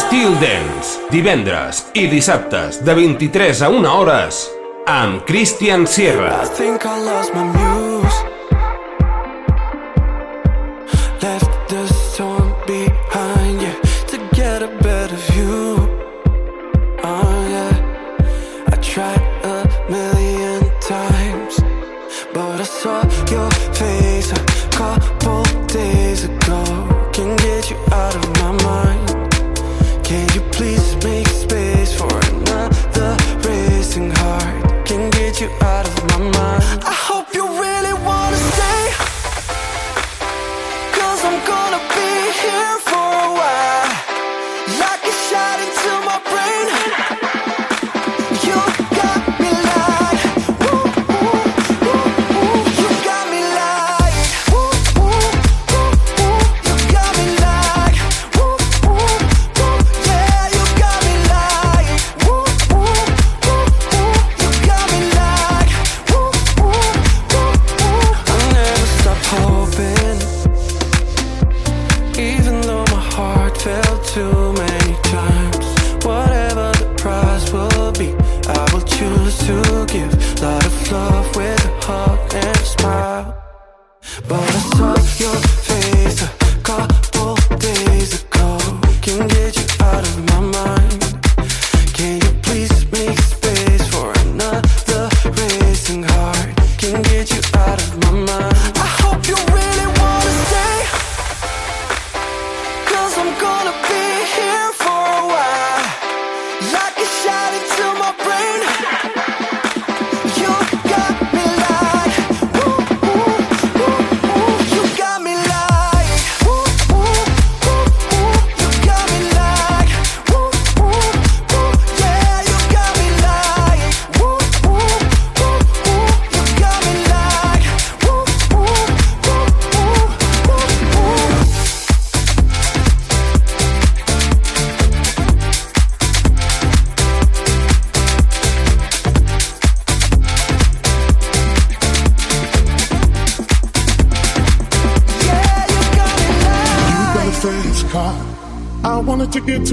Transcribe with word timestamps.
Estil 0.00 0.32
Dance, 0.40 0.96
divendres 1.12 1.82
i 1.92 2.06
dissabtes 2.08 2.78
de 2.86 2.94
23 2.96 3.60
a 3.66 3.68
1 3.68 3.90
hores 3.90 4.38
amb 4.88 5.26
Christian 5.28 5.84
Sierra. 5.86 6.38
I 6.40 6.48
think 6.56 6.88
I 6.88 6.96
lost 7.04 7.36
my 7.36 7.44
muse 7.44 7.69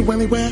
Willy 0.07 0.25
Willy. 0.25 0.46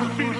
I've 0.00 0.39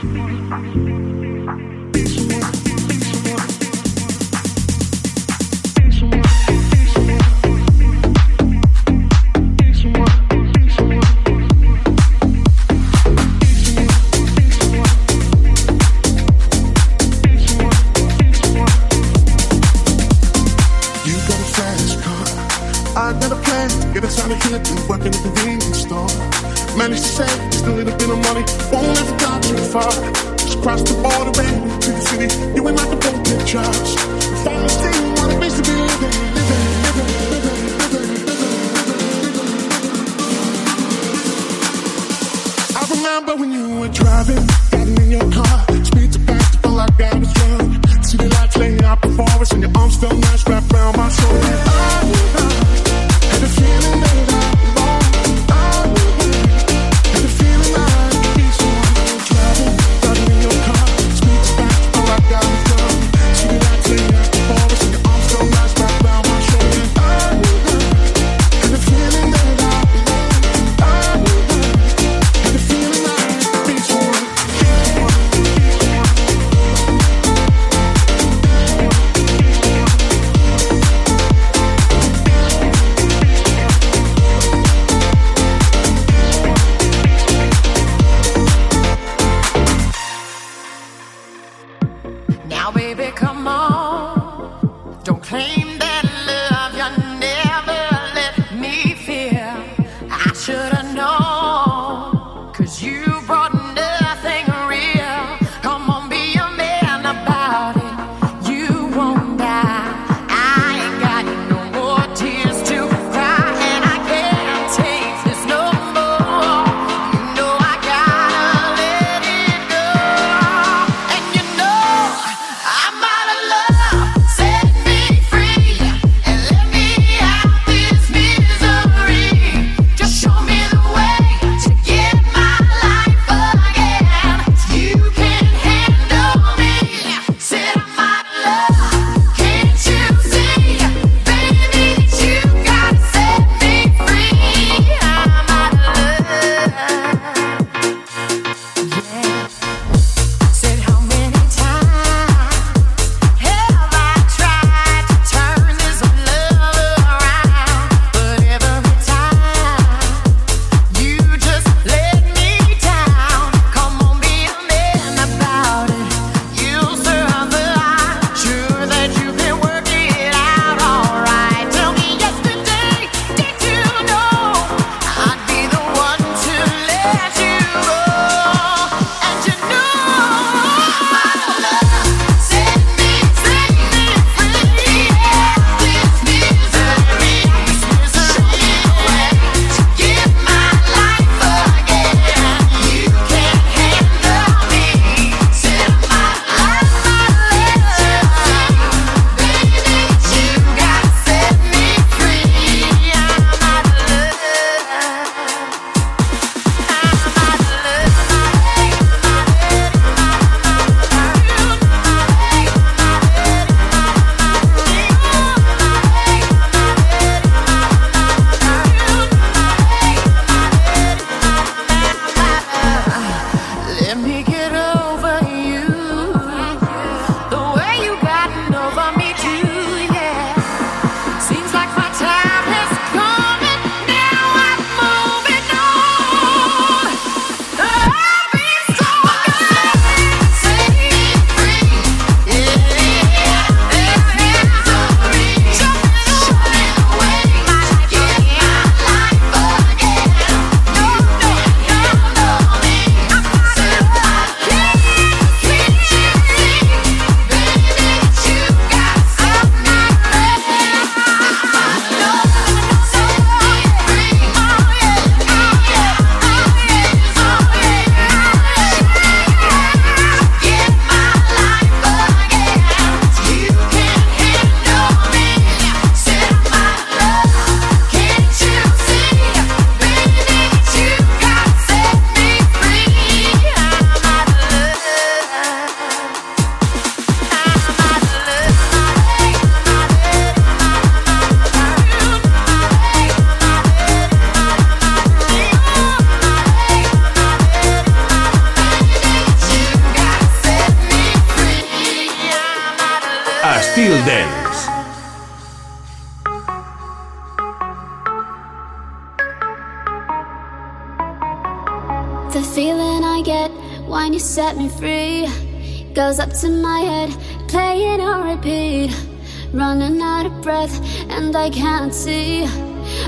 Let 224.01 224.17
me 224.17 224.43
get 224.43 224.60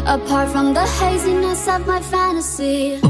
apart 0.07 0.51
from 0.51 0.75
the 0.75 0.87
haziness 1.01 1.67
of 1.67 1.87
my 1.87 2.01
fantasy. 2.01 3.01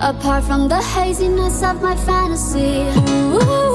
Apart 0.00 0.44
from 0.44 0.68
the 0.68 0.80
haziness 0.80 1.62
of 1.62 1.80
my 1.82 1.96
fantasy. 1.96 2.88
Ooh. 3.34 3.69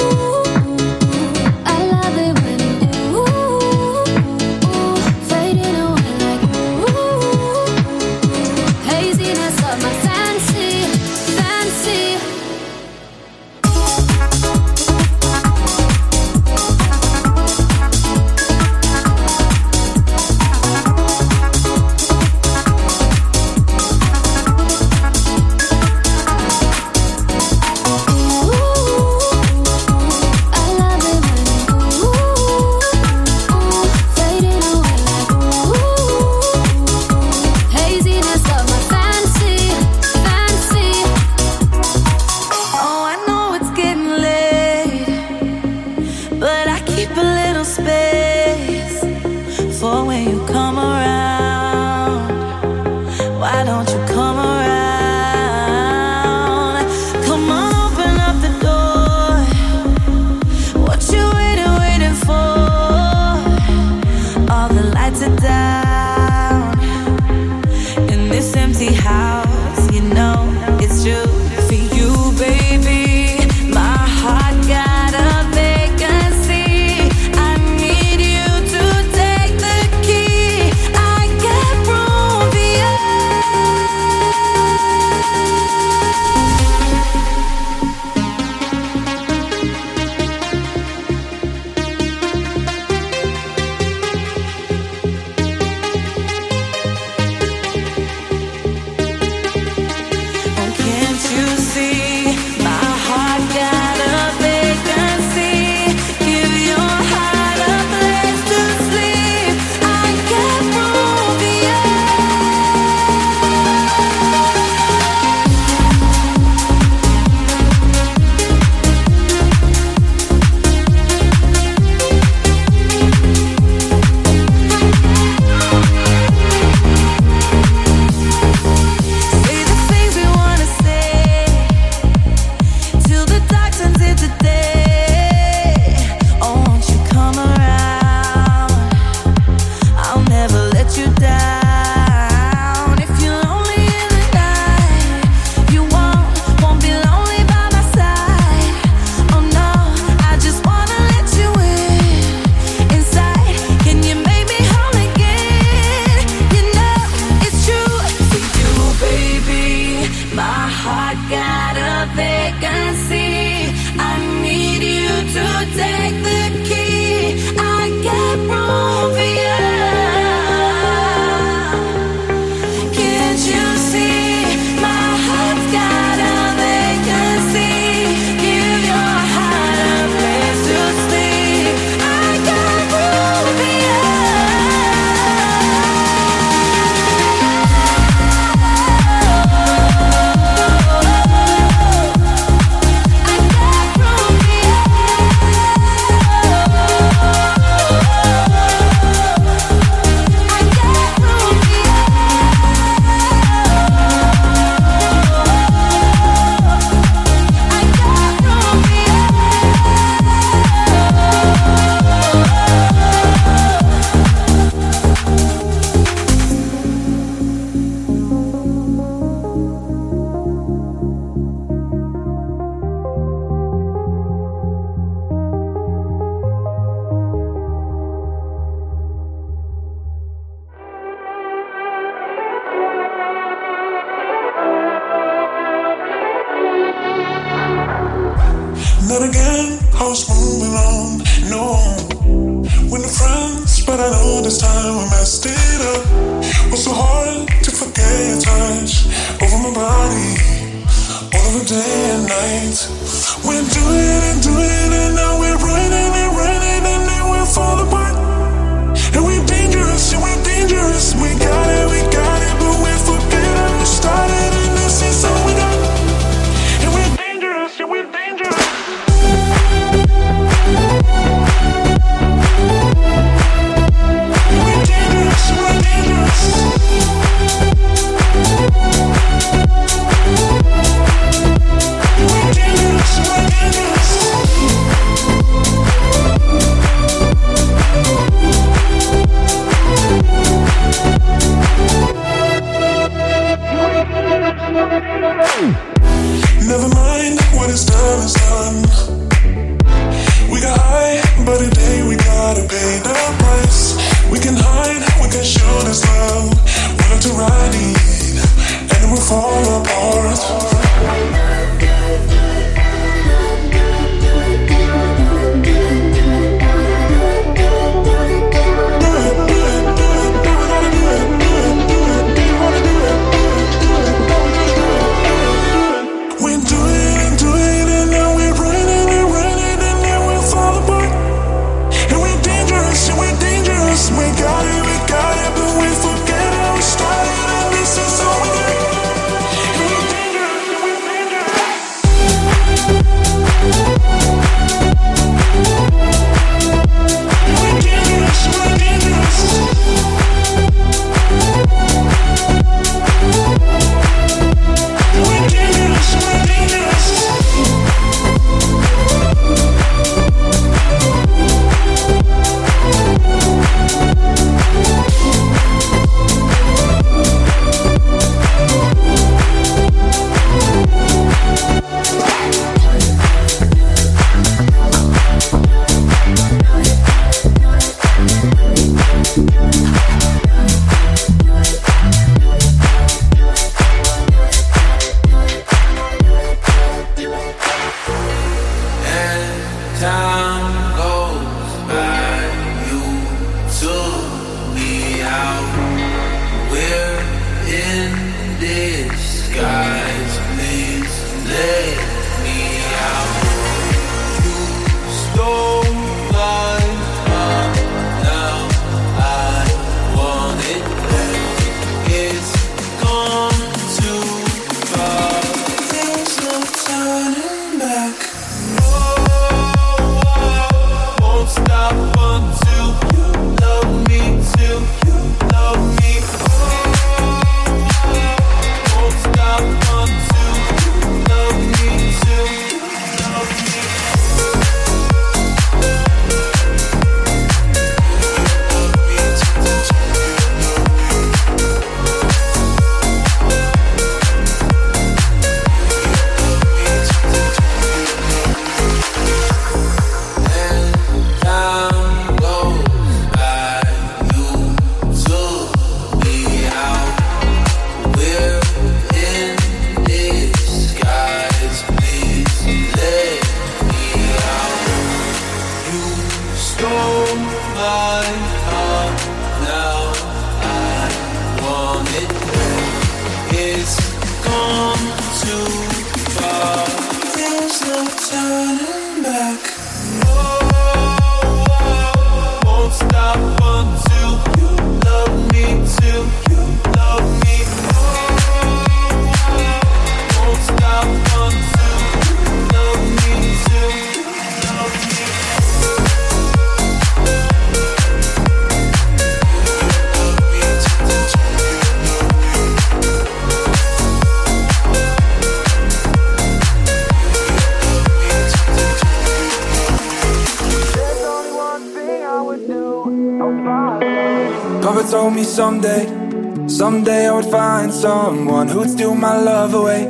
Who'd 518.86 518.94
steal 518.94 519.16
my 519.16 519.42
love 519.42 519.74
away. 519.74 520.04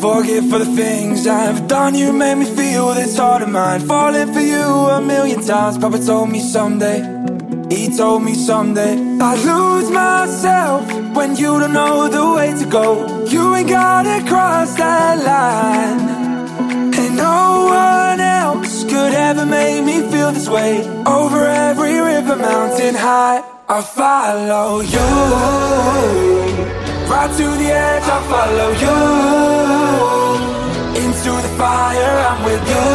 Forget 0.00 0.44
for 0.44 0.58
the 0.58 0.70
things 0.76 1.26
I've 1.26 1.66
done, 1.68 1.94
you 1.94 2.12
made 2.12 2.36
me 2.36 2.44
feel 2.44 2.94
this 2.94 3.16
heart 3.16 3.42
of 3.42 3.48
mine. 3.48 3.80
Falling 3.80 4.32
for 4.32 4.40
you 4.40 4.66
a 4.96 5.00
million 5.00 5.42
times. 5.42 5.78
Papa 5.78 5.98
told 5.98 6.30
me 6.30 6.40
someday, 6.40 7.00
he 7.70 7.96
told 7.96 8.22
me 8.22 8.34
someday, 8.34 8.94
I'd 9.20 9.44
lose 9.44 9.90
myself 9.90 10.82
when 11.16 11.36
you 11.36 11.58
don't 11.60 11.72
know 11.72 12.08
the 12.08 12.32
way 12.36 12.54
to 12.58 12.66
go. 12.66 13.24
You 13.26 13.54
ain't 13.54 13.68
gotta 13.68 14.24
cross 14.28 14.74
that 14.76 15.16
line. 15.30 16.00
And 17.00 17.16
no 17.16 17.66
one 17.66 18.20
else 18.20 18.84
could 18.84 19.14
ever 19.28 19.46
make 19.46 19.84
me 19.84 20.00
feel 20.10 20.32
this 20.32 20.48
way. 20.48 20.82
Over 21.06 21.46
every 21.46 21.98
river, 21.98 22.36
mountain 22.36 22.94
high, 22.94 23.42
I'll 23.68 23.82
follow 23.82 24.80
you. 24.80 26.89
Right 27.10 27.28
to 27.38 27.42
the 27.42 27.70
edge, 27.72 28.04
I'll 28.04 28.22
follow 28.30 28.70
you. 28.84 28.98
Into 31.02 31.32
the 31.44 31.52
fire, 31.58 32.14
I'm 32.30 32.44
with 32.44 32.64
you. 32.74 32.88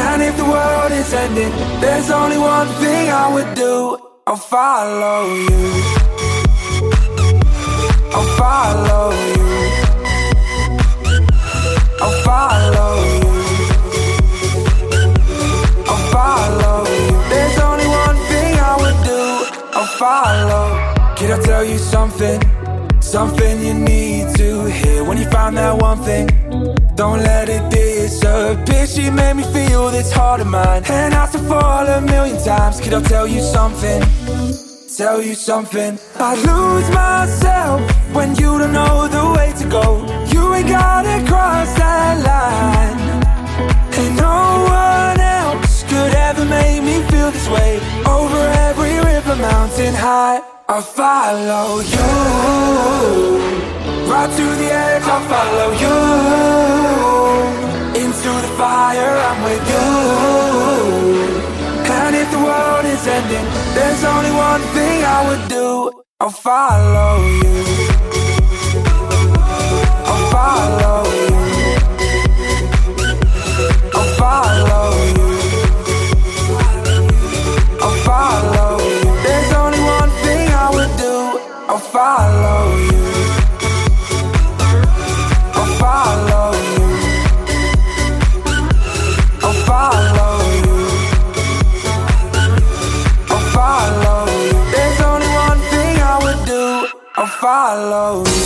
And 0.00 0.22
if 0.22 0.34
the 0.38 0.46
world 0.46 0.92
is 0.92 1.12
ending, 1.12 1.52
there's 1.82 2.10
only 2.10 2.38
one 2.38 2.68
thing 2.80 3.10
I 3.10 3.28
would 3.34 3.54
do. 3.54 3.98
I'll 4.26 4.36
follow 4.36 5.26
you. 5.34 5.72
I'll 8.16 8.30
follow 8.40 9.12
you. 9.34 9.46
I'll 12.00 12.16
follow 12.24 12.92
you. 13.12 13.28
I'll 15.90 16.04
follow 16.16 16.78
you. 16.96 17.12
There's 17.28 17.58
only 17.60 17.86
one 17.86 18.16
thing 18.30 18.52
I 18.58 18.74
would 18.80 18.98
do. 19.04 19.20
I'll 19.78 19.92
follow. 20.00 20.75
Can 21.26 21.40
I 21.40 21.42
tell 21.42 21.64
you 21.64 21.76
something? 21.76 22.40
Something 23.00 23.60
you 23.60 23.74
need 23.74 24.32
to 24.36 24.70
hear 24.70 25.02
when 25.02 25.18
you 25.18 25.28
find 25.28 25.56
that 25.56 25.76
one 25.76 25.98
thing. 26.04 26.28
Don't 26.94 27.18
let 27.18 27.48
it 27.48 27.68
disappear. 27.68 28.86
She 28.86 29.10
made 29.10 29.34
me 29.34 29.42
feel 29.52 29.90
this 29.90 30.12
heart 30.12 30.40
of 30.40 30.46
mine. 30.46 30.84
And 30.88 31.14
I 31.14 31.26
to 31.32 31.38
fall 31.38 31.84
a 31.84 32.00
million 32.00 32.40
times. 32.44 32.78
Can 32.78 32.94
I 32.94 33.02
tell 33.02 33.26
you 33.26 33.40
something? 33.40 34.02
Tell 34.96 35.20
you 35.20 35.34
something. 35.34 35.98
I 36.14 36.36
lose 36.46 36.88
myself 36.94 37.80
when 38.14 38.36
you 38.36 38.60
don't 38.60 38.72
know 38.72 39.08
the 39.08 39.24
way 39.36 39.52
to 39.58 39.68
go. 39.68 40.06
You 40.32 40.54
ain't 40.54 40.68
gotta 40.68 41.26
cross 41.26 41.74
that 41.76 42.22
line. 42.22 42.98
And 43.98 44.16
no 44.16 44.62
one 44.70 45.18
else 45.18 45.82
could 45.90 46.14
ever 46.14 46.44
make 46.44 46.84
me 46.84 47.02
feel 47.10 47.32
this 47.32 47.48
way. 47.48 47.80
Over 48.06 48.38
every 48.68 48.94
river, 49.00 49.34
mountain 49.34 49.92
high. 49.92 50.55
I'll 50.68 50.82
follow 50.82 51.78
you. 51.78 52.10
Right 54.10 54.30
to 54.36 54.46
the 54.60 54.68
edge, 54.72 55.04
I'll 55.04 55.22
follow 55.30 55.70
you. 55.82 55.96
Into 58.02 58.30
the 58.42 58.48
fire, 58.58 59.16
I'm 59.28 59.44
with 59.44 59.64
you. 59.70 59.86
And 61.88 62.16
if 62.16 62.28
the 62.32 62.38
world 62.38 62.84
is 62.84 63.06
ending 63.06 63.46
There's 63.74 64.02
only 64.04 64.32
one 64.32 64.60
thing 64.74 65.04
I 65.04 65.28
would 65.28 65.48
do. 65.48 65.92
I'll 66.18 66.30
follow 66.30 67.24
you. 67.24 67.64
I'll 70.04 70.30
follow 70.32 71.05
follow 81.92 82.76
you. 82.76 83.04
I'll 85.58 85.72
follow 85.82 86.52
you. 86.74 86.86
I'll 89.46 89.58
follow 89.68 90.34
you. 90.64 90.78
I'll 93.32 93.46
follow 93.56 94.20
you. 94.46 94.56
There's 94.72 95.00
only 95.00 95.30
one 95.46 95.60
thing 95.70 95.94
I 96.12 96.16
would 96.24 96.40
do. 96.46 96.64
I'll 97.16 97.26
follow 97.26 98.24
you. 98.26 98.45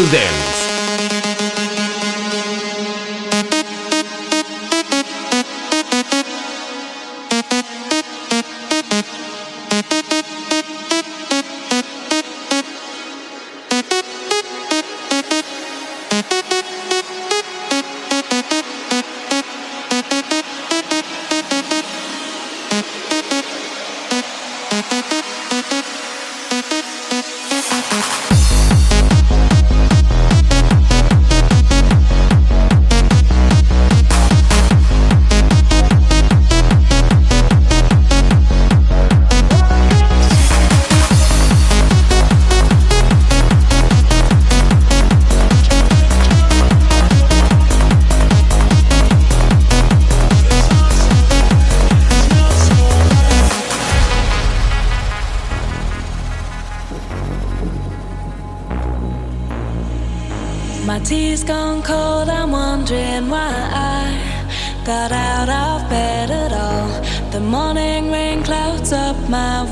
There. 0.00 0.08
then. 0.12 0.39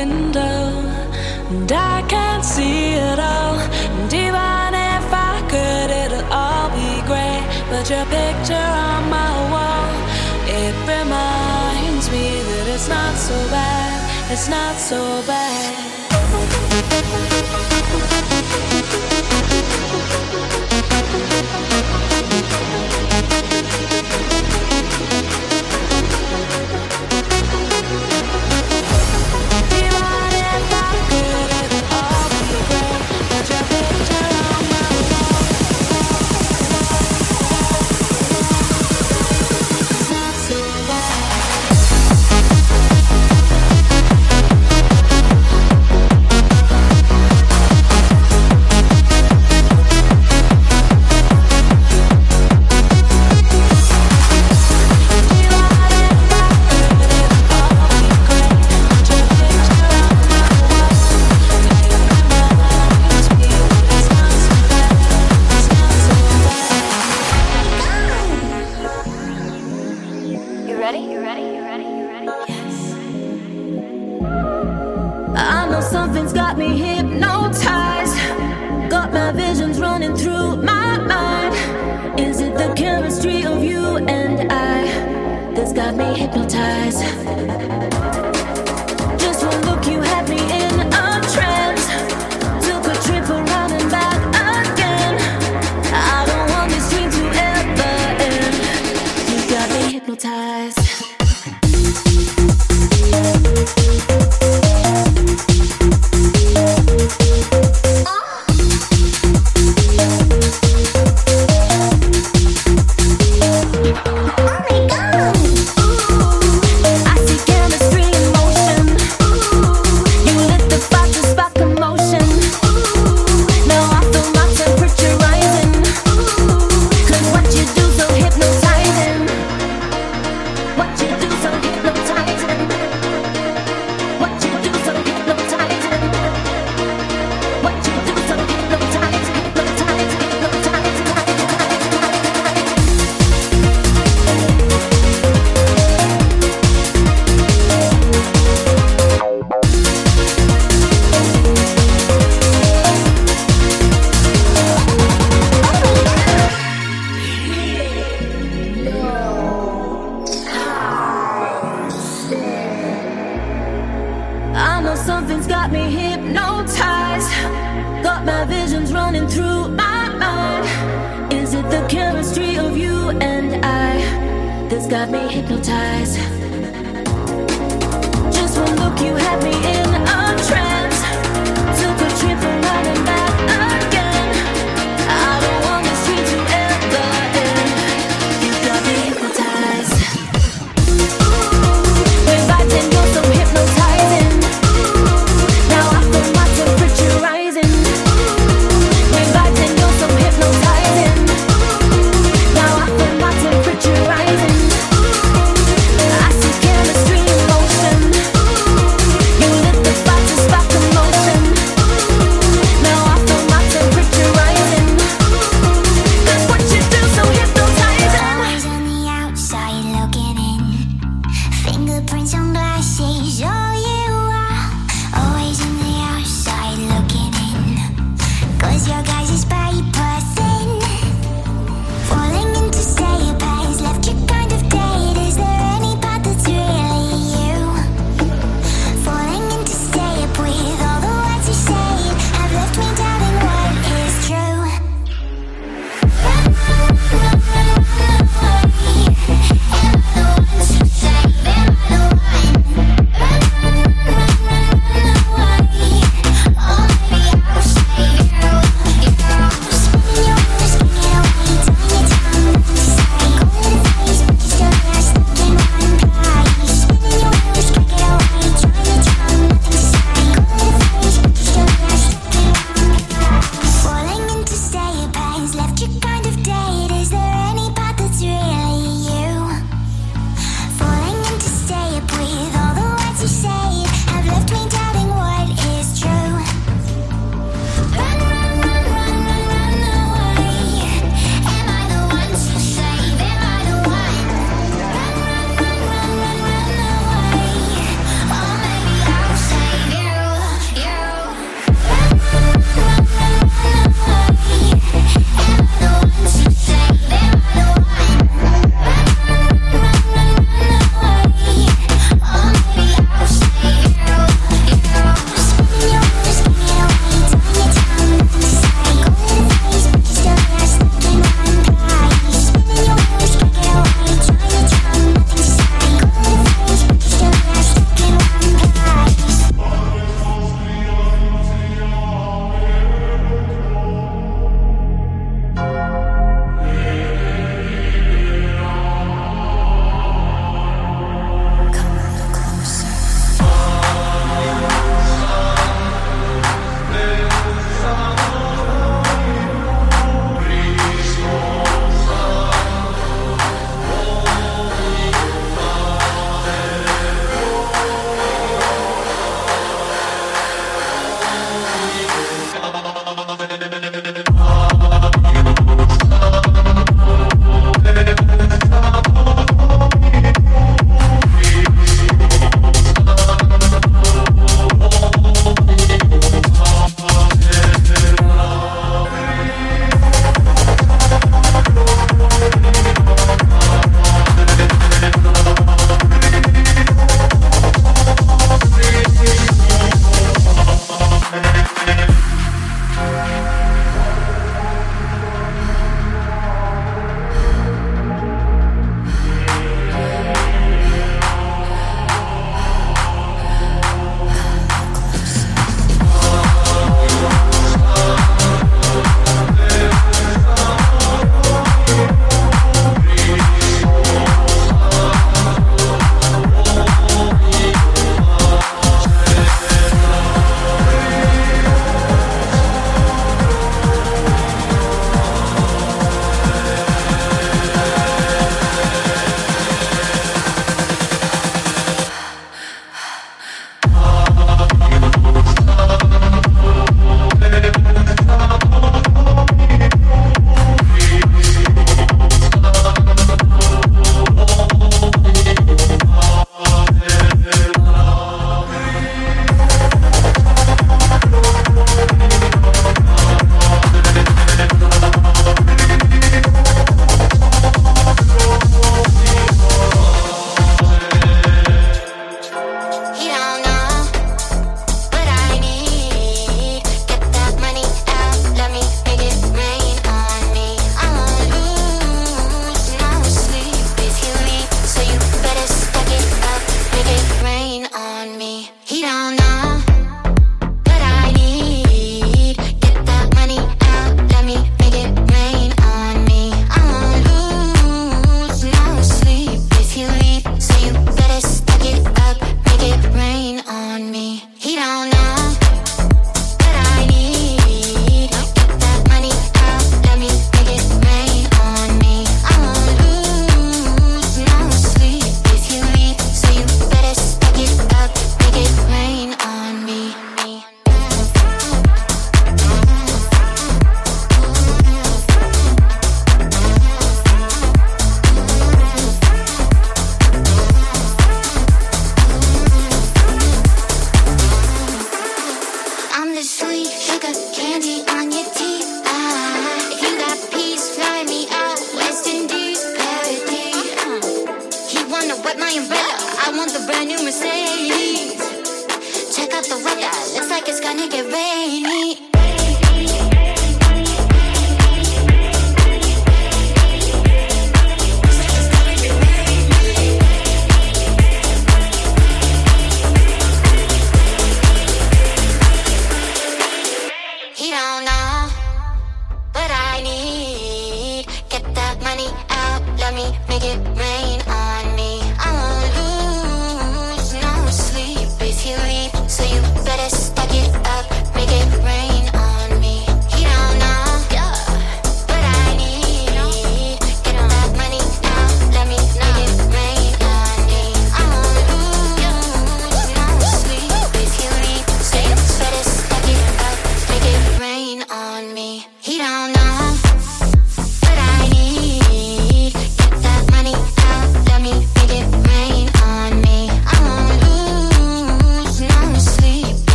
window, 0.00 0.62
and 1.50 1.70
I 1.70 1.96
can't 2.08 2.44
see 2.44 2.94
it 3.08 3.18
all. 3.18 3.56
And 3.98 4.12
even 4.24 4.70
if 4.92 5.06
I 5.30 5.34
could, 5.52 5.90
it'll 6.02 6.28
all 6.42 6.68
be 6.78 6.90
grey. 7.08 7.38
But 7.70 7.84
your 7.92 8.06
picture 8.18 8.68
on 8.88 9.02
my 9.18 9.32
wall, 9.52 9.92
it 10.62 10.74
reminds 10.94 12.06
me 12.14 12.26
that 12.48 12.66
it's 12.74 12.88
not 12.96 13.14
so 13.28 13.36
bad. 13.56 14.32
It's 14.32 14.48
not 14.48 14.74
so 14.90 15.00
bad. 15.26 15.79